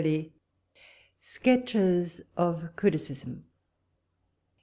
[1.31, 3.45] ]SKETCHES OF CRITICISM.